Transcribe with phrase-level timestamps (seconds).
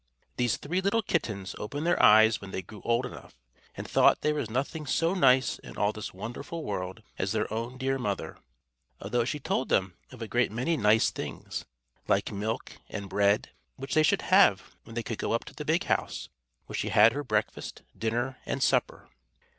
[0.35, 3.35] These three little kittens opened their eyes when they grew old enough,
[3.75, 7.77] and thought there was nothing so nice in all this wonderful world as their own
[7.77, 8.39] dear mother,
[8.99, 11.65] although she told them of a great many nice things,
[12.07, 15.63] like milk and bread, which they should have when they could go up to the
[15.65, 16.29] big house
[16.65, 19.07] where she had her breakfast, dinner, and supper.